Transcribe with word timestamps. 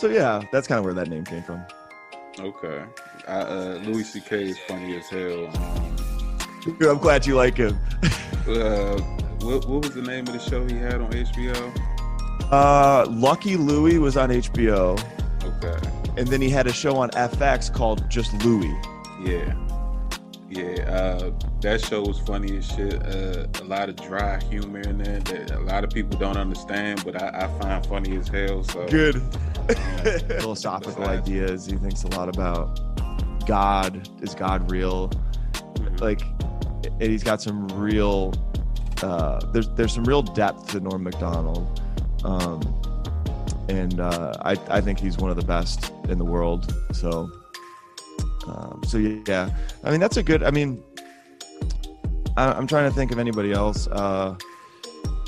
so 0.00 0.08
yeah, 0.08 0.42
that's 0.50 0.66
kind 0.66 0.78
of 0.78 0.84
where 0.84 0.94
that 0.94 1.08
name 1.08 1.24
came 1.24 1.42
from. 1.42 1.62
Okay. 2.38 2.82
I, 3.28 3.32
uh, 3.32 3.80
Louis 3.84 4.04
C.K. 4.04 4.44
is 4.44 4.58
funny 4.60 4.96
as 4.96 5.08
hell. 5.08 5.46
Um, 5.56 5.96
Dude, 6.64 6.82
I'm 6.88 6.98
glad 6.98 7.26
you 7.26 7.34
like 7.36 7.56
him. 7.58 7.78
uh, 8.48 8.98
what, 9.40 9.66
what 9.68 9.82
was 9.82 9.90
the 9.94 10.02
name 10.02 10.26
of 10.26 10.32
the 10.32 10.38
show 10.38 10.66
he 10.66 10.76
had 10.76 10.94
on 11.00 11.10
HBO? 11.12 11.78
Uh, 12.50 13.06
Lucky 13.10 13.56
Louie 13.56 13.98
was 13.98 14.16
on 14.16 14.30
HBO, 14.30 14.98
Okay. 15.44 15.88
and 16.16 16.26
then 16.28 16.40
he 16.40 16.48
had 16.48 16.66
a 16.66 16.72
show 16.72 16.96
on 16.96 17.10
FX 17.10 17.72
called 17.72 18.08
Just 18.10 18.32
Louie. 18.44 18.74
Yeah. 19.22 19.54
Yeah. 20.48 20.82
Uh, 20.90 21.30
that 21.60 21.80
show 21.80 22.02
was 22.02 22.18
funny 22.20 22.56
as 22.56 22.66
shit. 22.66 22.94
Uh, 23.06 23.46
a 23.60 23.64
lot 23.64 23.88
of 23.88 23.96
dry 23.96 24.42
humor 24.50 24.80
in 24.80 24.98
there 24.98 25.20
that 25.20 25.50
a 25.52 25.60
lot 25.60 25.84
of 25.84 25.90
people 25.90 26.18
don't 26.18 26.36
understand, 26.36 27.04
but 27.04 27.22
I, 27.22 27.44
I 27.44 27.60
find 27.60 27.86
funny 27.86 28.16
as 28.16 28.28
hell. 28.28 28.64
So 28.64 28.86
Good. 28.88 29.22
Philosophical 30.40 31.04
ideas. 31.06 31.66
He 31.66 31.76
thinks 31.76 32.04
a 32.04 32.08
lot 32.08 32.28
about 32.28 32.78
God. 33.46 34.08
Is 34.22 34.34
God 34.34 34.70
real? 34.70 35.08
Mhm. 35.74 36.00
Like, 36.00 36.22
and 36.84 37.02
he's 37.10 37.22
got 37.22 37.42
some 37.42 37.68
real. 37.68 38.32
Uh, 39.02 39.40
there's 39.52 39.68
there's 39.70 39.92
some 39.94 40.04
real 40.04 40.22
depth 40.22 40.68
to 40.72 40.80
Norm 40.80 41.02
Macdonald, 41.02 41.80
um, 42.24 42.60
and 43.68 43.98
uh, 44.00 44.34
I 44.42 44.56
I 44.68 44.80
think 44.80 45.00
he's 45.00 45.16
one 45.16 45.30
of 45.30 45.36
the 45.36 45.44
best 45.46 45.92
in 46.08 46.18
the 46.18 46.24
world. 46.24 46.74
So, 46.92 47.30
um, 48.46 48.82
so 48.86 48.98
yeah, 48.98 49.50
I 49.84 49.90
mean 49.90 50.00
that's 50.00 50.16
a 50.18 50.22
good. 50.22 50.42
I 50.42 50.50
mean, 50.50 50.82
I, 52.36 52.52
I'm 52.52 52.66
trying 52.66 52.88
to 52.90 52.94
think 52.94 53.10
of 53.10 53.18
anybody 53.18 53.52
else. 53.52 53.86
Uh, 53.88 54.36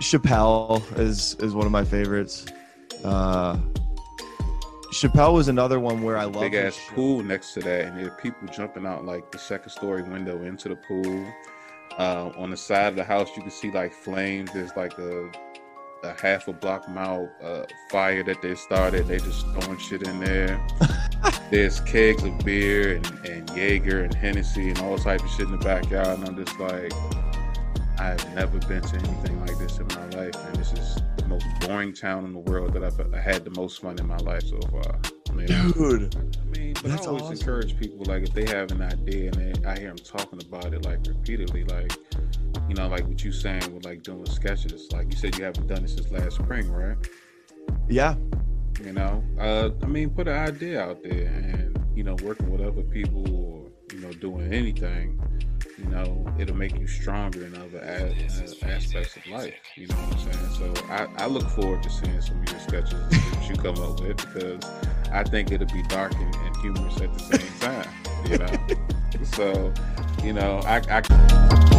Chappelle 0.00 0.82
is 0.98 1.34
is 1.36 1.54
one 1.54 1.64
of 1.64 1.72
my 1.72 1.84
favorites. 1.84 2.44
Uh, 3.02 3.56
Chappelle 4.94 5.34
was 5.34 5.48
another 5.48 5.80
one 5.80 6.02
where 6.02 6.16
I 6.16 6.24
love 6.24 6.40
big 6.40 6.54
ass 6.54 6.76
show. 6.76 6.94
pool 6.94 7.22
next 7.24 7.52
to 7.54 7.60
that, 7.60 7.86
and 7.86 7.98
there 7.98 8.06
are 8.06 8.16
people 8.16 8.46
jumping 8.46 8.86
out 8.86 9.04
like 9.04 9.32
the 9.32 9.38
second 9.38 9.70
story 9.70 10.02
window 10.02 10.40
into 10.42 10.68
the 10.68 10.76
pool. 10.76 11.26
Uh, 11.98 12.30
on 12.36 12.50
the 12.50 12.56
side 12.56 12.86
of 12.86 12.94
the 12.94 13.02
house, 13.02 13.28
you 13.36 13.42
can 13.42 13.50
see 13.50 13.72
like 13.72 13.92
flames. 13.92 14.52
There's 14.52 14.70
like 14.76 14.96
a, 14.98 15.30
a 16.04 16.20
half 16.22 16.46
a 16.46 16.52
block 16.52 16.88
mile 16.88 17.28
uh, 17.42 17.64
fire 17.90 18.22
that 18.22 18.40
they 18.40 18.54
started. 18.54 19.08
They 19.08 19.18
just 19.18 19.44
throwing 19.48 19.78
shit 19.78 20.06
in 20.06 20.20
there. 20.20 20.64
There's 21.50 21.80
kegs 21.80 22.22
of 22.22 22.38
beer 22.44 22.96
and, 22.96 23.06
and 23.26 23.50
Jaeger 23.50 24.04
and 24.04 24.14
Hennessy 24.14 24.70
and 24.70 24.78
all 24.78 24.96
type 24.96 25.24
of 25.24 25.30
shit 25.30 25.46
in 25.46 25.52
the 25.52 25.58
backyard, 25.58 26.20
and 26.20 26.28
I'm 26.28 26.44
just 26.44 26.58
like, 26.60 26.92
I've 28.04 28.34
never 28.34 28.58
been 28.58 28.82
to 28.82 28.96
anything 28.96 29.40
like 29.40 29.56
this 29.58 29.78
in 29.78 29.86
my 29.88 30.06
life, 30.10 30.34
and 30.46 30.56
this 30.56 30.72
is 30.74 30.96
the 31.16 31.26
most 31.26 31.46
boring 31.60 31.94
town 31.94 32.24
in 32.26 32.32
the 32.32 32.38
world 32.38 32.74
that 32.74 32.84
I've 32.84 33.14
I 33.14 33.18
had 33.18 33.44
the 33.44 33.50
most 33.50 33.80
fun 33.80 33.98
in 33.98 34.06
my 34.06 34.18
life 34.18 34.42
so 34.42 34.58
far. 34.70 34.98
I 35.30 35.32
mean, 35.32 35.46
Dude, 35.46 36.14
I 36.14 36.44
mean, 36.58 36.74
but 36.82 36.90
I 36.90 36.96
always 37.06 37.22
awesome. 37.22 37.36
encourage 37.38 37.78
people 37.78 38.04
like 38.04 38.22
if 38.22 38.34
they 38.34 38.46
have 38.46 38.70
an 38.72 38.82
idea 38.82 39.30
and 39.32 39.34
they, 39.34 39.66
I 39.66 39.78
hear 39.78 39.88
them 39.88 39.96
talking 39.98 40.40
about 40.42 40.74
it 40.74 40.84
like 40.84 41.00
repeatedly, 41.06 41.64
like 41.64 41.92
you 42.68 42.74
know, 42.74 42.88
like 42.88 43.06
what 43.08 43.24
you 43.24 43.32
saying 43.32 43.74
with 43.74 43.84
like 43.86 44.02
doing 44.02 44.26
sketches. 44.26 44.92
Like 44.92 45.10
you 45.10 45.16
said, 45.18 45.36
you 45.38 45.44
haven't 45.44 45.66
done 45.66 45.84
it 45.84 45.88
since 45.88 46.10
last 46.10 46.36
spring, 46.36 46.70
right? 46.70 46.96
yeah, 47.88 48.14
You 48.82 48.92
know, 48.92 49.24
uh, 49.38 49.70
I 49.82 49.86
mean, 49.86 50.10
put 50.10 50.28
an 50.28 50.34
idea 50.36 50.82
out 50.82 51.02
there, 51.02 51.26
and 51.26 51.78
you 51.94 52.04
know, 52.04 52.16
working 52.22 52.50
with 52.50 52.60
other 52.60 52.82
people 52.82 53.22
or 53.34 53.70
you 53.92 54.00
know, 54.00 54.12
doing 54.12 54.52
anything, 54.52 55.20
you 55.78 55.84
know, 55.86 56.24
it'll 56.38 56.56
make 56.56 56.78
you 56.78 56.86
stronger 56.86 57.44
in 57.44 57.56
other 57.56 57.78
a- 57.78 58.12
uh, 58.12 58.68
aspects 58.68 59.16
of 59.16 59.26
life. 59.26 59.54
You 59.76 59.88
know 59.88 59.94
what 59.96 60.26
I'm 60.26 60.32
saying? 60.32 60.74
So 60.74 60.86
I, 60.88 61.24
I 61.24 61.26
look 61.26 61.48
forward 61.50 61.82
to 61.82 61.90
seeing 61.90 62.20
some 62.20 62.40
of 62.42 62.50
your 62.50 62.60
sketches 62.60 63.08
that 63.10 63.46
you 63.48 63.56
come 63.56 63.76
up 63.82 64.00
with 64.00 64.16
because 64.16 64.64
I 65.12 65.24
think 65.24 65.50
it'll 65.50 65.66
be 65.66 65.82
dark 65.84 66.14
and, 66.14 66.34
and 66.34 66.56
humorous 66.58 67.00
at 67.00 67.12
the 67.12 67.38
same 67.38 67.60
time. 67.60 67.88
You 68.28 68.38
know, 68.38 69.24
so 69.24 69.74
you 70.22 70.32
know, 70.32 70.60
I, 70.64 70.82
I 70.90 71.73